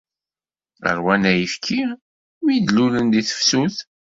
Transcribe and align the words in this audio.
Rwan 0.97 1.23
ayefki, 1.31 1.79
imi 2.39 2.57
d-lulen 2.59 3.07
di 3.13 3.21
tefsut. 3.27 3.75